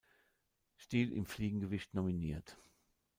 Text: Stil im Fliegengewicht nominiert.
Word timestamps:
Stil 0.77 1.13
im 1.13 1.27
Fliegengewicht 1.27 1.93
nominiert. 1.93 2.57